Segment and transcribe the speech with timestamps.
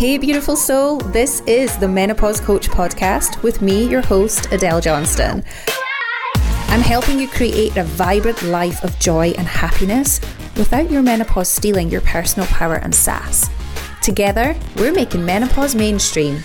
[0.00, 0.96] Hey, beautiful soul.
[0.96, 5.44] This is the Menopause Coach podcast with me, your host, Adele Johnston.
[6.68, 10.18] I'm helping you create a vibrant life of joy and happiness
[10.56, 13.50] without your menopause stealing your personal power and sass.
[14.00, 16.44] Together, we're making menopause mainstream.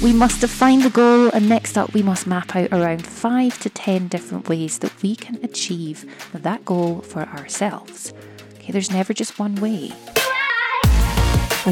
[0.00, 3.70] We must define the goal, and next up, we must map out around five to
[3.70, 8.12] ten different ways that we can achieve that goal for ourselves.
[8.54, 9.90] Okay, there's never just one way.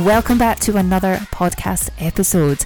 [0.04, 2.64] Welcome back to another podcast episode.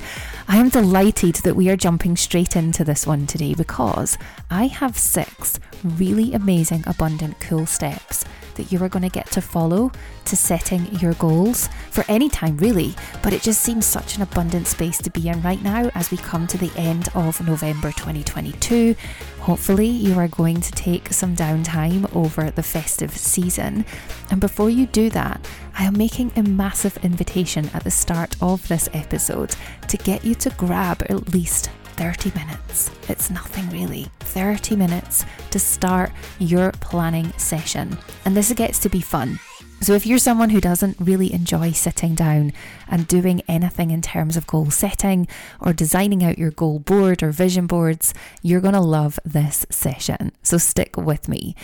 [0.49, 4.19] I am delighted that we are jumping straight into this one today because
[4.51, 8.25] I have six really amazing, abundant, cool steps
[8.61, 9.91] that you are going to get to follow
[10.27, 12.95] to setting your goals for any time, really.
[13.23, 16.19] But it just seems such an abundant space to be in right now as we
[16.19, 18.95] come to the end of November 2022.
[19.41, 23.87] Hopefully, you are going to take some downtime over the festive season.
[24.31, 25.41] And before you do that,
[25.75, 29.57] I am making a massive invitation at the start of this episode
[29.89, 32.91] to get you to grab at least 30 minutes.
[33.11, 34.07] It's nothing really.
[34.21, 37.99] 30 minutes to start your planning session.
[38.25, 39.39] And this gets to be fun.
[39.83, 42.55] So, if you're someone who doesn't really enjoy sitting down
[42.89, 45.29] and doing anything in terms of goal setting
[45.61, 50.33] or designing out your goal board or vision boards, you're going to love this session.
[50.43, 51.55] So, stick with me.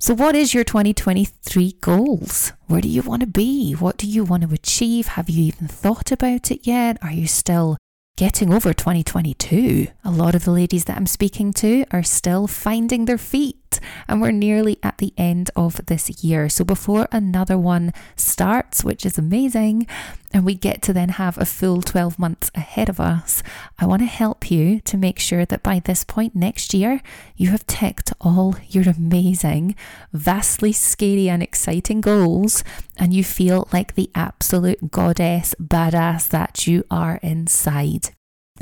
[0.00, 2.52] So, what is your 2023 goals?
[2.66, 3.74] Where do you want to be?
[3.74, 5.06] What do you want to achieve?
[5.08, 6.98] Have you even thought about it yet?
[7.02, 7.76] Are you still
[8.20, 9.86] getting over 2022.
[10.04, 14.20] A lot of the ladies that I'm speaking to are still finding their feet, and
[14.20, 16.50] we're nearly at the end of this year.
[16.50, 19.86] So, before another one starts, which is amazing,
[20.32, 23.42] and we get to then have a full 12 months ahead of us,
[23.78, 27.02] I want to help you to make sure that by this point next year,
[27.36, 29.74] you have ticked all your amazing,
[30.12, 32.62] vastly scary and exciting goals,
[32.96, 38.10] and you feel like the absolute goddess badass that you are inside.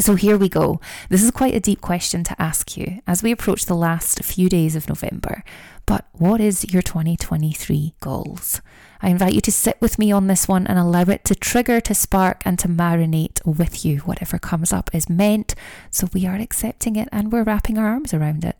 [0.00, 0.80] So here we go.
[1.08, 4.48] This is quite a deep question to ask you as we approach the last few
[4.48, 5.42] days of November.
[5.88, 8.60] But what is your 2023 goals?
[9.00, 11.81] I invite you to sit with me on this one and allow it to trigger,
[11.81, 14.00] to spark, and to marinate with you.
[14.00, 15.54] Whatever comes up is meant,
[15.91, 18.59] so we are accepting it and we're wrapping our arms around it.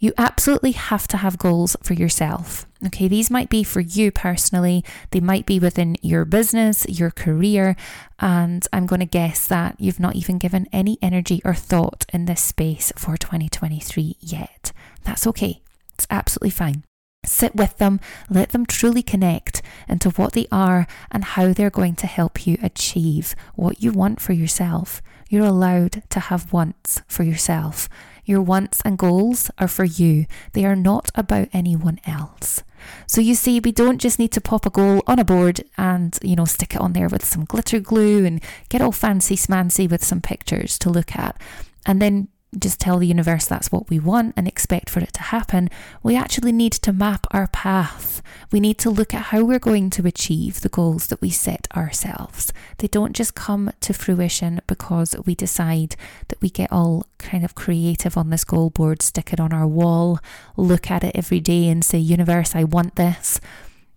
[0.00, 2.66] You absolutely have to have goals for yourself.
[2.84, 7.76] Okay, these might be for you personally, they might be within your business, your career,
[8.18, 12.24] and I'm going to guess that you've not even given any energy or thought in
[12.24, 14.72] this space for 2023 yet.
[15.04, 15.62] That's okay,
[15.98, 16.84] it's absolutely fine.
[17.24, 17.98] Sit with them,
[18.30, 22.56] let them truly connect into what they are and how they're going to help you
[22.62, 25.02] achieve what you want for yourself.
[25.28, 27.88] You're allowed to have wants for yourself.
[28.24, 32.62] Your wants and goals are for you, they are not about anyone else.
[33.08, 36.16] So you see, we don't just need to pop a goal on a board and,
[36.22, 39.90] you know, stick it on there with some glitter glue and get all fancy smancy
[39.90, 41.40] with some pictures to look at.
[41.84, 45.22] And then just tell the universe that's what we want and expect for it to
[45.22, 45.68] happen,
[46.02, 48.22] we actually need to map our path.
[48.50, 51.68] We need to look at how we're going to achieve the goals that we set
[51.76, 52.52] ourselves.
[52.78, 55.96] They don't just come to fruition because we decide
[56.28, 59.66] that we get all kind of creative on this goal board, stick it on our
[59.66, 60.18] wall,
[60.56, 63.40] look at it every day and say, Universe, I want this.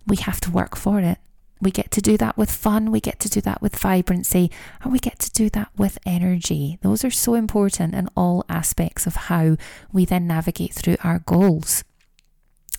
[0.06, 1.18] We have to work for it.
[1.62, 4.50] We get to do that with fun, we get to do that with vibrancy,
[4.82, 6.78] and we get to do that with energy.
[6.82, 9.56] Those are so important in all aspects of how
[9.92, 11.84] we then navigate through our goals.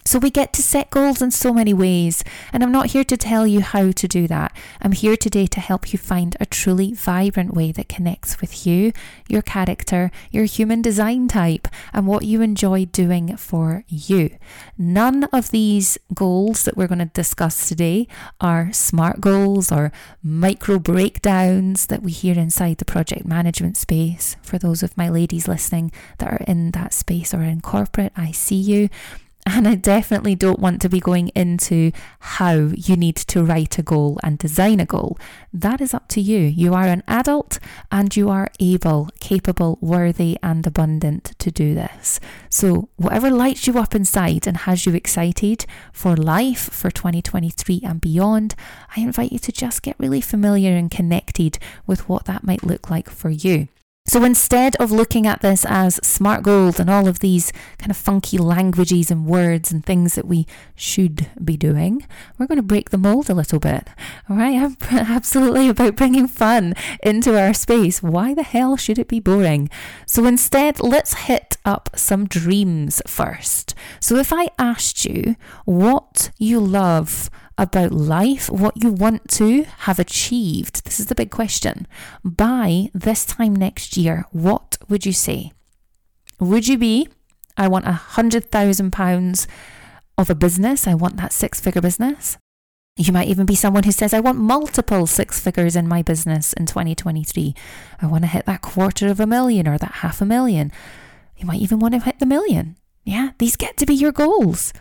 [0.06, 3.16] So we get to set goals in so many ways, and I'm not here to
[3.16, 4.56] tell you how to do that.
[4.82, 8.92] I'm here today to help you find a truly vibrant way that connects with you,
[9.30, 14.38] your character, your human design type, and what you enjoy doing for you.
[14.78, 18.08] None of these goals that we're going to discuss today
[18.42, 24.36] are smart goals or micro breakdowns that we hear inside the project management space.
[24.42, 28.32] For those of my ladies listening that are in that space or in corporate, I
[28.32, 28.90] see you.
[29.46, 33.84] And I definitely don't want to be going into how you need to write a
[33.84, 35.18] goal and design a goal.
[35.52, 36.40] That is up to you.
[36.40, 37.60] You are an adult
[37.92, 42.22] and you are able, capable, worthy, and abundant to do this.
[42.50, 48.00] So, whatever lights you up inside and has you excited for life for 2023 and
[48.00, 48.56] beyond,
[48.96, 52.90] I invite you to just get really familiar and connected with what that might look
[52.90, 53.68] like for you.
[54.06, 57.96] So instead of looking at this as smart goals and all of these kind of
[57.96, 60.46] funky languages and words and things that we
[60.76, 62.06] should be doing,
[62.38, 63.88] we're going to break the mold a little bit.
[64.30, 68.04] All right, I'm absolutely about bringing fun into our space.
[68.04, 69.70] Why the hell should it be boring?
[70.06, 73.74] So instead, let's hit up some dreams first.
[74.02, 80.00] So if I asked you what you love about life, what you want to have
[80.00, 81.88] achieved, this is the big question,
[82.24, 85.52] by this time next year, what would you say?
[86.40, 87.08] Would you be,
[87.58, 89.48] I want a hundred thousand pounds
[90.18, 92.38] of a business, I want that six figure business?
[92.96, 96.54] You might even be someone who says, I want multiple six figures in my business
[96.54, 97.56] in 2023.
[98.00, 100.72] I want to hit that quarter of a million or that half a million.
[101.36, 102.78] You might even want to hit the million.
[103.04, 104.74] Yeah, these get to be your goals.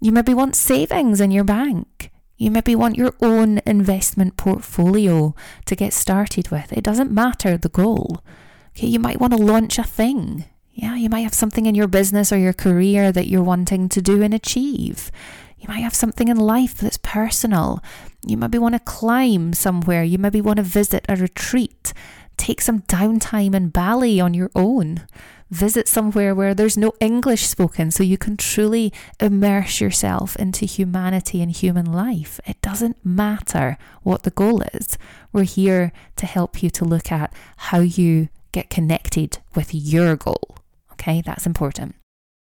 [0.00, 2.10] You maybe want savings in your bank.
[2.38, 5.34] You maybe want your own investment portfolio
[5.66, 6.72] to get started with.
[6.72, 8.22] It doesn't matter the goal.
[8.70, 10.44] Okay, you might want to launch a thing.
[10.72, 14.00] Yeah, you might have something in your business or your career that you're wanting to
[14.00, 15.10] do and achieve.
[15.58, 17.82] You might have something in life that's personal.
[18.24, 20.04] You maybe want to climb somewhere.
[20.04, 21.92] You maybe want to visit a retreat.
[22.36, 25.04] Take some downtime in Bali on your own.
[25.50, 31.40] Visit somewhere where there's no English spoken so you can truly immerse yourself into humanity
[31.40, 32.38] and human life.
[32.46, 34.98] It doesn't matter what the goal is.
[35.32, 40.58] We're here to help you to look at how you get connected with your goal.
[40.92, 41.94] Okay, that's important.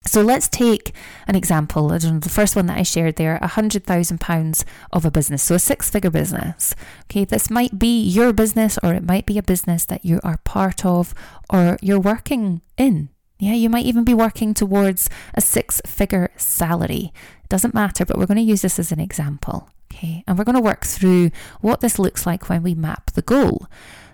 [0.04, 0.92] So let's take
[1.26, 1.88] an example.
[1.88, 5.42] The first one that I shared there, a hundred thousand pounds of a business.
[5.42, 6.74] So a six figure business.
[7.04, 7.24] Okay.
[7.24, 10.84] This might be your business or it might be a business that you are part
[10.84, 11.14] of
[11.50, 13.10] or you're working in.
[13.38, 13.54] Yeah.
[13.54, 17.12] You might even be working towards a six figure salary.
[17.48, 19.70] Doesn't matter, but we're going to use this as an example.
[19.92, 20.24] Okay.
[20.26, 23.66] And we're going to work through what this looks like when we map the goal.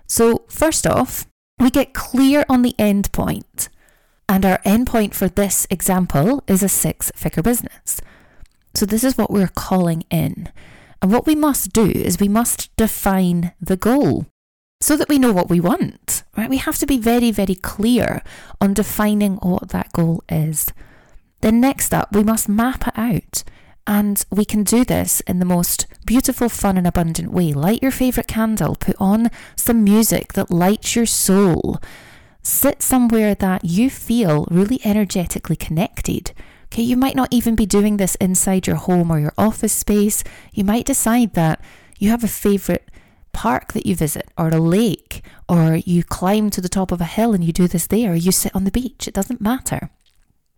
[0.06, 1.26] So first off,
[1.58, 3.68] we get clear on the end point.
[4.28, 8.00] And our endpoint for this example is a six figure business.
[8.74, 10.50] So this is what we're calling in.
[11.00, 14.26] And what we must do is we must define the goal
[14.80, 16.50] so that we know what we want, right?
[16.50, 18.22] We have to be very, very clear
[18.60, 20.72] on defining what that goal is.
[21.40, 23.44] Then, next up, we must map it out.
[23.86, 27.52] And we can do this in the most beautiful, fun, and abundant way.
[27.52, 31.80] Light your favourite candle, put on some music that lights your soul,
[32.42, 36.32] Sit somewhere that you feel really energetically connected.
[36.66, 40.22] Okay, you might not even be doing this inside your home or your office space.
[40.52, 41.60] You might decide that
[41.98, 42.90] you have a favorite
[43.32, 47.04] park that you visit or a lake or you climb to the top of a
[47.04, 49.06] hill and you do this there or you sit on the beach.
[49.06, 49.90] It doesn't matter.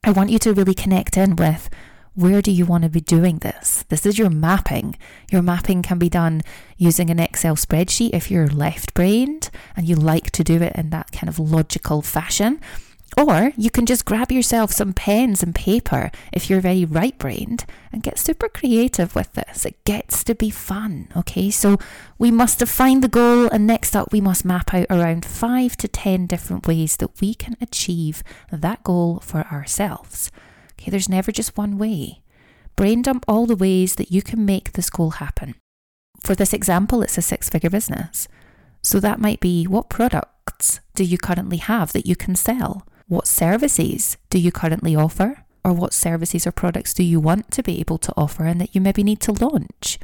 [0.02, 1.68] I want you to really connect in with
[2.14, 3.84] where do you want to be doing this?
[3.88, 4.96] This is your mapping.
[5.30, 6.42] Your mapping can be done
[6.76, 10.90] using an Excel spreadsheet if you're left brained and you like to do it in
[10.90, 12.60] that kind of logical fashion.
[13.16, 17.64] Or you can just grab yourself some pens and paper if you're very right brained
[17.92, 19.66] and get super creative with this.
[19.66, 21.50] It gets to be fun, okay?
[21.50, 21.76] So
[22.18, 25.88] we must define the goal, and next up, we must map out around five to
[25.88, 28.22] 10 different ways that we can achieve
[28.52, 30.30] that goal for ourselves.
[30.80, 32.22] Okay, there's never just one way.
[32.74, 35.54] Brain dump all the ways that you can make this goal happen.
[36.20, 38.28] For this example, it's a six figure business.
[38.82, 42.86] So that might be what products do you currently have that you can sell?
[43.08, 45.44] What services do you currently offer?
[45.62, 48.74] Or what services or products do you want to be able to offer and that
[48.74, 49.98] you maybe need to launch?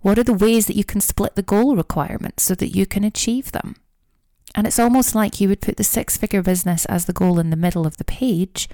[0.00, 3.04] What are the ways that you can split the goal requirements so that you can
[3.04, 3.76] achieve them?
[4.54, 7.50] And it's almost like you would put the six figure business as the goal in
[7.50, 8.70] the middle of the page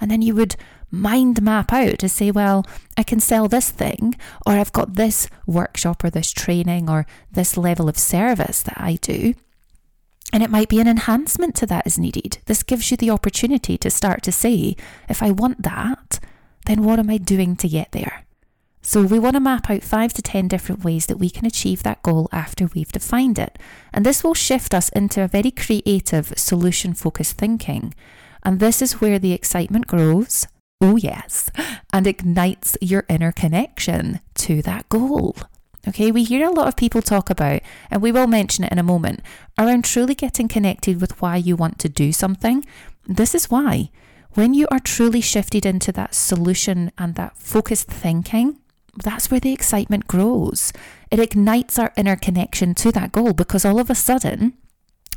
[0.00, 0.56] and then you would
[0.90, 2.64] mind map out to say, well,
[2.96, 4.14] I can sell this thing,
[4.46, 8.96] or I've got this workshop or this training or this level of service that I
[8.96, 9.34] do.
[10.32, 12.38] And it might be an enhancement to that is needed.
[12.46, 14.76] This gives you the opportunity to start to say,
[15.08, 16.18] if I want that,
[16.66, 18.24] then what am I doing to get there?
[18.82, 21.82] So we want to map out five to 10 different ways that we can achieve
[21.82, 23.58] that goal after we've defined it.
[23.92, 27.94] And this will shift us into a very creative, solution focused thinking
[28.46, 30.46] and this is where the excitement grows.
[30.80, 31.50] Oh, yes,
[31.92, 35.34] and ignites your inner connection to that goal.
[35.88, 37.60] Okay, we hear a lot of people talk about,
[37.90, 39.20] and we will mention it in a moment,
[39.58, 42.64] around truly getting connected with why you want to do something.
[43.04, 43.90] This is why.
[44.34, 48.60] When you are truly shifted into that solution and that focused thinking,
[49.02, 50.72] that's where the excitement grows.
[51.10, 54.54] It ignites our inner connection to that goal because all of a sudden,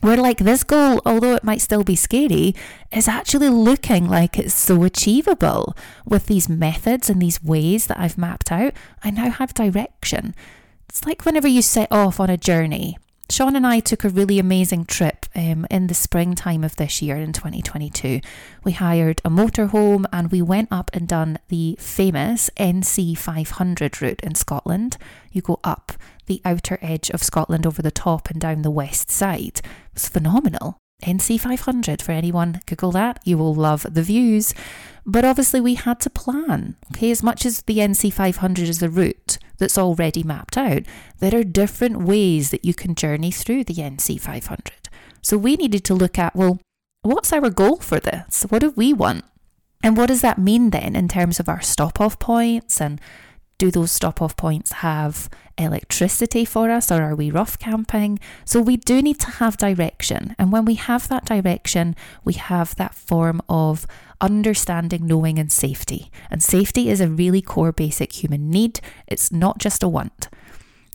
[0.02, 2.56] where like this goal, although it might still be scary,
[2.92, 5.76] is actually looking like it's so achievable
[6.06, 8.74] with these methods and these ways that I've mapped out.
[9.04, 10.36] I now have direction.
[10.88, 12.98] It's like whenever you set off on a journey
[13.32, 17.16] Sean and I took a really amazing trip um, in the springtime of this year
[17.16, 18.22] in 2022.
[18.64, 24.22] We hired a motorhome and we went up and done the famous NC 500 route
[24.22, 24.98] in Scotland.
[25.32, 25.94] You go up
[26.30, 29.60] the outer edge of Scotland over the top and down the west side.
[29.60, 30.78] It was phenomenal.
[31.04, 34.54] NC500 for anyone, Google that, you will love the views.
[35.06, 36.76] But obviously, we had to plan.
[36.94, 40.84] Okay, as much as the NC500 is a route that's already mapped out,
[41.20, 44.88] there are different ways that you can journey through the NC500.
[45.22, 46.60] So we needed to look at well,
[47.02, 48.44] what's our goal for this?
[48.50, 49.26] What do we want?
[49.82, 53.00] And what does that mean then in terms of our stop off points and
[53.60, 58.18] do those stop off points have electricity for us or are we rough camping?
[58.46, 60.36] So we do need to have direction.
[60.40, 63.86] And when we have that direction, we have that form of
[64.22, 66.10] understanding, knowing, and safety.
[66.32, 70.30] And safety is a really core basic human need, it's not just a want.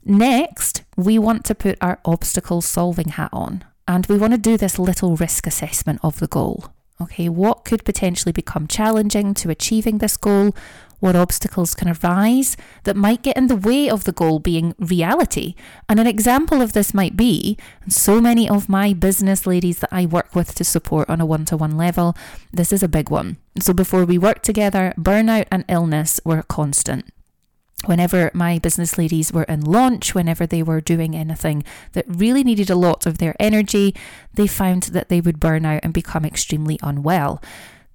[0.04, 3.64] Next, we want to put our obstacle solving hat on.
[3.86, 6.73] And we want to do this little risk assessment of the goal.
[7.00, 10.54] Okay, what could potentially become challenging to achieving this goal?
[11.00, 15.54] What obstacles can arise that might get in the way of the goal being reality?
[15.88, 19.92] And an example of this might be, and so many of my business ladies that
[19.92, 22.16] I work with to support on a one to one level,
[22.52, 23.38] this is a big one.
[23.60, 27.10] So before we worked together, burnout and illness were constant
[27.86, 32.70] whenever my business ladies were in launch, whenever they were doing anything that really needed
[32.70, 33.94] a lot of their energy,
[34.32, 37.42] they found that they would burn out and become extremely unwell.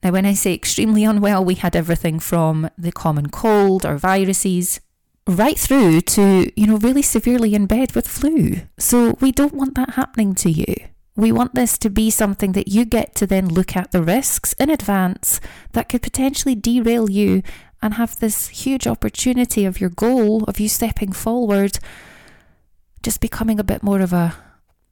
[0.03, 4.79] Now, when I say extremely unwell, we had everything from the common cold or viruses
[5.27, 8.62] right through to, you know, really severely in bed with flu.
[8.77, 10.74] So we don't want that happening to you.
[11.15, 14.53] We want this to be something that you get to then look at the risks
[14.53, 15.41] in advance
[15.74, 17.43] that could potentially derail you
[17.81, 21.79] and have this huge opportunity of your goal, of you stepping forward,
[23.03, 24.36] just becoming a bit more of a,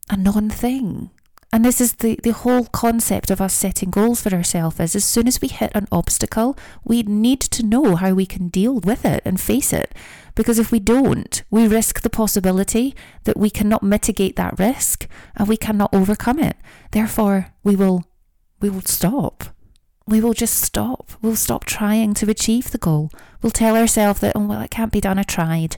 [0.10, 1.10] a non thing.
[1.52, 5.06] And this is the, the whole concept of us setting goals for ourselves is as
[5.06, 9.06] soon as we hit an obstacle, we need to know how we can deal with
[9.06, 9.96] it and face it.
[10.36, 15.48] Because if we don't, we risk the possibility that we cannot mitigate that risk and
[15.48, 16.58] we cannot overcome it.
[16.92, 18.04] Therefore, we will
[18.60, 19.46] we will stop
[20.08, 21.12] we will just stop.
[21.22, 23.12] We'll stop trying to achieve the goal.
[23.42, 25.78] We'll tell ourselves that, oh, well, it can't be done, I tried.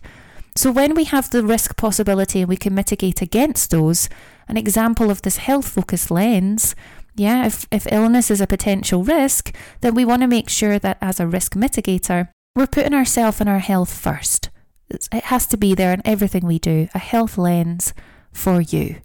[0.56, 4.10] So, when we have the risk possibility and we can mitigate against those,
[4.48, 6.76] an example of this health focused lens,
[7.16, 10.98] yeah, if, if illness is a potential risk, then we want to make sure that
[11.02, 14.50] as a risk mitigator, we're putting ourselves and our health first.
[14.90, 17.94] It has to be there in everything we do, a health lens
[18.32, 18.98] for you.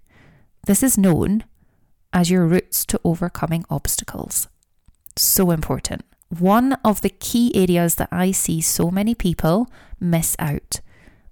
[0.67, 1.45] This is known
[2.13, 4.49] as your routes to overcoming obstacles
[5.17, 6.05] so important.
[6.29, 10.81] One of the key areas that I see so many people miss out.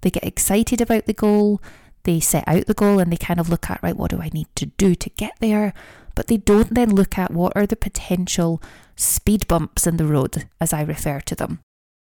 [0.01, 1.61] They get excited about the goal,
[2.03, 4.29] they set out the goal and they kind of look at, right, what do I
[4.33, 5.73] need to do to get there?
[6.15, 8.61] But they don't then look at what are the potential
[8.95, 11.59] speed bumps in the road, as I refer to them.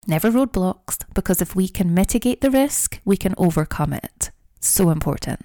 [0.05, 4.29] Never roadblocks, because if we can mitigate the risk, we can overcome it.
[4.59, 5.41] So important.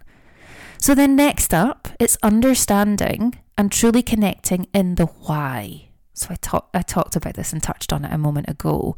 [0.79, 5.90] So then, next up, it's understanding and truly connecting in the why.
[6.21, 8.95] So I, talk, I talked about this and touched on it a moment ago.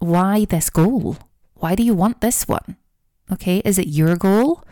[0.00, 1.16] Why this goal?
[1.54, 2.76] Why do you want this one?
[3.32, 4.62] Okay, is it your goal,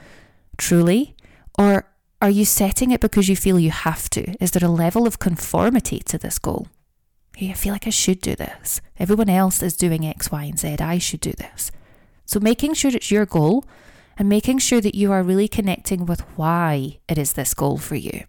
[0.58, 1.16] truly?
[1.58, 1.88] Or
[2.20, 4.34] are you setting it because you feel you have to?
[4.42, 6.68] Is there a level of conformity to this goal?
[7.34, 8.82] Hey, I feel like I should do this.
[8.98, 10.76] Everyone else is doing X, Y, and Z.
[10.80, 11.70] I should do this.
[12.26, 13.64] So making sure it's your goal
[14.18, 17.94] and making sure that you are really connecting with why it is this goal for
[17.94, 18.24] you.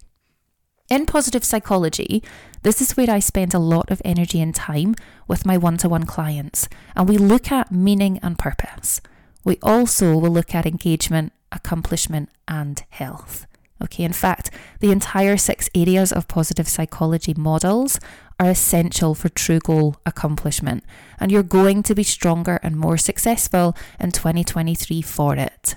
[0.89, 2.23] In positive psychology,
[2.63, 4.95] this is where I spend a lot of energy and time
[5.27, 9.01] with my one to one clients, and we look at meaning and purpose.
[9.43, 13.47] We also will look at engagement, accomplishment, and health.
[13.83, 17.99] Okay, in fact, the entire six areas of positive psychology models
[18.39, 20.85] are essential for true goal accomplishment,
[21.19, 25.75] and you're going to be stronger and more successful in 2023 for it.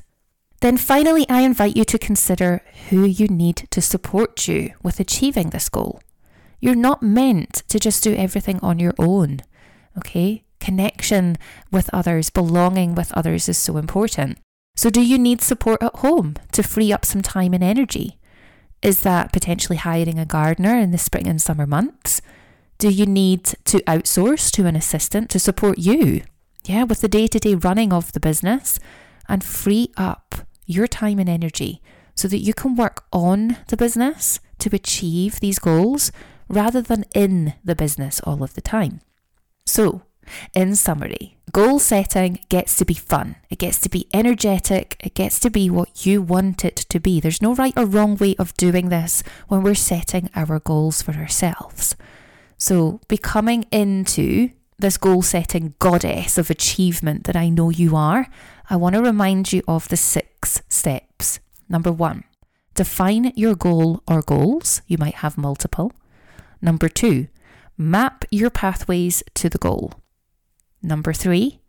[0.60, 5.50] Then finally, I invite you to consider who you need to support you with achieving
[5.50, 6.02] this goal.
[6.60, 9.40] You're not meant to just do everything on your own,
[9.96, 10.44] okay?
[10.60, 11.38] Connection
[11.72, 14.38] with others, belonging with others is so important.
[14.76, 18.18] So, do you need support at home to free up some time and energy?
[18.82, 22.20] Is that potentially hiring a gardener in the spring and summer months?
[22.76, 26.22] Do you need to outsource to an assistant to support you?
[26.64, 28.78] Yeah, with the day to day running of the business
[29.28, 30.34] and free up
[30.70, 31.82] your time and energy
[32.14, 36.12] so that you can work on the business to achieve these goals
[36.48, 39.00] rather than in the business all of the time.
[39.64, 40.02] So,
[40.54, 43.36] in summary, goal setting gets to be fun.
[43.48, 44.96] It gets to be energetic.
[45.00, 47.20] It gets to be what you want it to be.
[47.20, 51.12] There's no right or wrong way of doing this when we're setting our goals for
[51.12, 51.96] ourselves.
[52.58, 58.28] So, becoming into this goal setting goddess of achievement that I know you are,
[58.68, 60.29] I want to remind you of the six
[60.70, 61.40] steps.
[61.68, 62.24] Number one,
[62.74, 64.82] define your goal or goals.
[64.86, 65.92] You might have multiple.
[66.62, 67.28] Number two,
[67.76, 69.94] map your pathways to the goal.
[70.82, 71.60] Number three,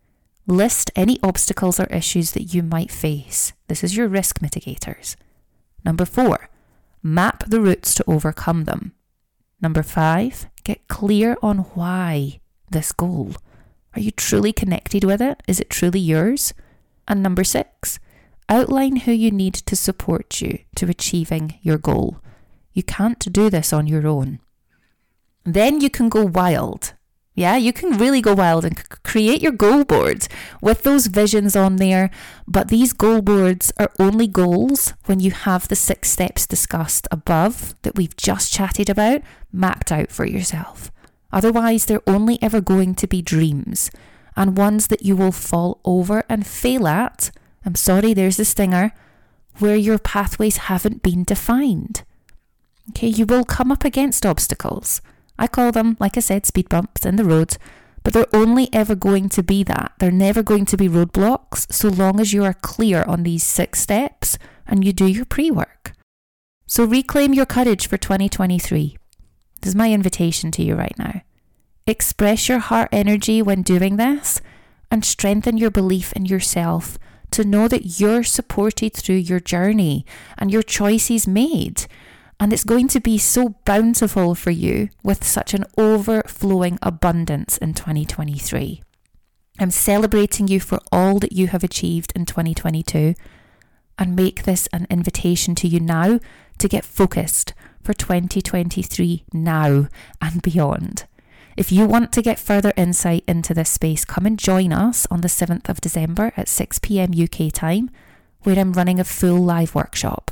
[0.48, 3.54] list any obstacles or issues that you might face.
[3.68, 5.16] This is your risk mitigators.
[5.84, 6.50] Number four,
[7.04, 8.94] map the routes to overcome them.
[9.62, 12.40] Number five, get clear on why
[12.70, 13.36] this goal.
[13.96, 15.44] Are you truly connected with it?
[15.48, 16.54] Is it truly yours?
[17.08, 18.00] And number six,
[18.52, 22.20] outline who you need to support you to achieving your goal.
[22.74, 24.40] You can't do this on your own.
[25.44, 26.94] Then you can go wild.
[27.34, 30.28] Yeah, you can really go wild and create your goal boards
[30.62, 32.12] with those visions on there.
[32.46, 37.74] But these goal boards are only goals when you have the six steps discussed above
[37.84, 40.92] that we've just chatted about mapped out for yourself.
[41.32, 43.90] Otherwise, they're only ever going to be dreams
[44.36, 47.32] and ones that you will fall over and fail at.
[47.66, 48.94] I'm sorry, there's the stinger,
[49.60, 52.04] where your pathways haven't been defined.
[52.90, 55.02] Okay, you will come up against obstacles.
[55.38, 57.58] I call them, like I said, speed bumps in the road,
[58.04, 59.94] but they're only ever going to be that.
[60.00, 63.80] They're never going to be roadblocks so long as you are clear on these six
[63.80, 65.94] steps and you do your pre work.
[66.66, 68.98] So reclaim your courage for 2023.
[69.62, 71.22] This is my invitation to you right now.
[71.86, 74.42] Express your heart energy when doing this
[74.90, 76.98] and strengthen your belief in yourself
[77.32, 80.06] to know that you're supported through your journey
[80.38, 81.86] and your choices made.
[82.40, 87.74] And it's going to be so bountiful for you with such an overflowing abundance in
[87.74, 88.82] 2023.
[89.60, 93.14] I'm celebrating you for all that you have achieved in 2022
[94.00, 96.20] and make this an invitation to you now
[96.58, 99.88] to get focused for 2023 now
[100.20, 101.06] and beyond.
[101.58, 105.22] If you want to get further insight into this space, come and join us on
[105.22, 107.90] the 7th of December at 6 pm UK time,
[108.44, 110.32] where I'm running a full live workshop.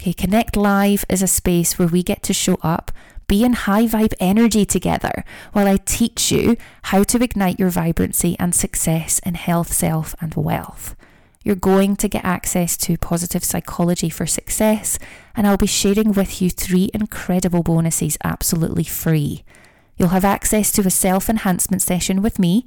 [0.00, 2.90] Okay, Connect Live is a space where we get to show up,
[3.28, 8.36] be in high vibe energy together while I teach you how to ignite your vibrancy
[8.38, 10.94] and success in health, self, and wealth.
[11.44, 14.98] You're going to get access to positive psychology for success,
[15.34, 19.44] and I'll be sharing with you three incredible bonuses absolutely free.
[19.96, 22.66] You'll have access to a self enhancement session with me,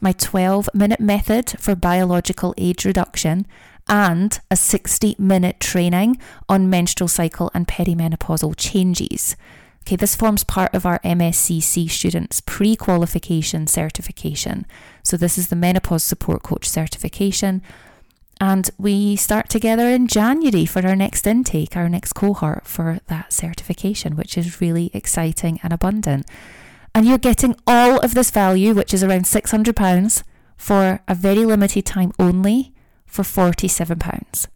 [0.00, 3.46] my 12 minute method for biological age reduction,
[3.88, 9.34] and a 60 minute training on menstrual cycle and perimenopausal changes.
[9.82, 14.66] Okay, this forms part of our MSCC students pre qualification certification.
[15.02, 17.62] So, this is the Menopause Support Coach certification.
[18.40, 23.32] And we start together in January for our next intake, our next cohort for that
[23.32, 26.24] certification, which is really exciting and abundant.
[26.98, 30.22] And you're getting all of this value, which is around £600,
[30.56, 32.74] for a very limited time only
[33.06, 34.48] for £47.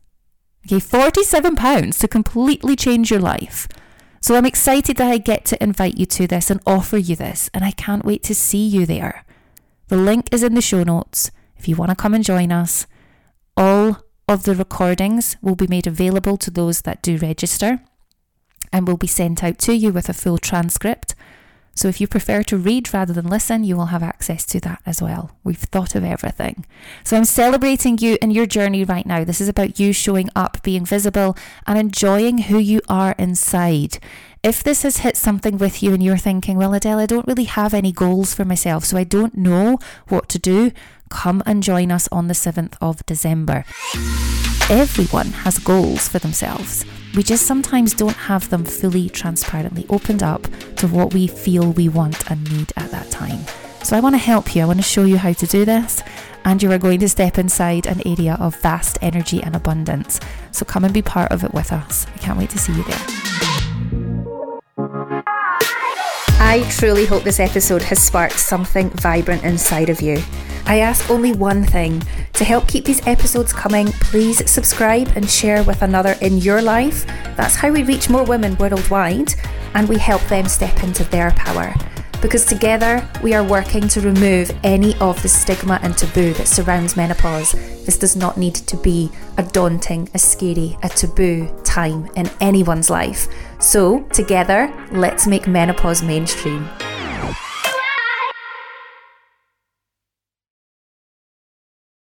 [0.66, 3.68] Okay, £47 to completely change your life.
[4.20, 7.48] So I'm excited that I get to invite you to this and offer you this,
[7.54, 9.24] and I can't wait to see you there.
[9.86, 12.88] The link is in the show notes if you want to come and join us.
[13.56, 17.84] All of the recordings will be made available to those that do register
[18.72, 21.14] and will be sent out to you with a full transcript.
[21.74, 24.80] So if you prefer to read rather than listen, you will have access to that
[24.84, 25.30] as well.
[25.42, 26.66] We've thought of everything.
[27.02, 29.24] So I'm celebrating you and your journey right now.
[29.24, 33.98] This is about you showing up, being visible, and enjoying who you are inside.
[34.42, 37.44] If this has hit something with you and you're thinking, well, Adele, I don't really
[37.44, 40.72] have any goals for myself, so I don't know what to do,
[41.10, 43.64] come and join us on the 7th of December.
[44.68, 46.84] Everyone has goals for themselves.
[47.14, 50.46] We just sometimes don't have them fully transparently opened up
[50.76, 53.40] to what we feel we want and need at that time.
[53.82, 54.62] So I want to help you.
[54.62, 56.02] I want to show you how to do this.
[56.44, 60.20] And you are going to step inside an area of vast energy and abundance.
[60.52, 62.06] So come and be part of it with us.
[62.14, 63.51] I can't wait to see you there.
[66.52, 70.22] I truly hope this episode has sparked something vibrant inside of you.
[70.66, 72.02] I ask only one thing
[72.34, 77.06] to help keep these episodes coming, please subscribe and share with another in your life.
[77.38, 79.32] That's how we reach more women worldwide
[79.72, 81.74] and we help them step into their power.
[82.22, 86.96] Because together we are working to remove any of the stigma and taboo that surrounds
[86.96, 87.52] menopause.
[87.84, 92.88] This does not need to be a daunting, a scary, a taboo time in anyone's
[92.88, 93.26] life.
[93.58, 96.68] So, together, let's make menopause mainstream.